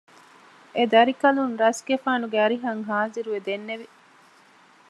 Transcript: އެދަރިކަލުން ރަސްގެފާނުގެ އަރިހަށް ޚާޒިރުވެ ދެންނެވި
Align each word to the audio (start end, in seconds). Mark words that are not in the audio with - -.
އެދަރިކަލުން 0.77 1.53
ރަސްގެފާނުގެ 1.61 2.37
އަރިހަށް 2.41 2.83
ޚާޒިރުވެ 2.89 3.39
ދެންނެވި 3.47 3.87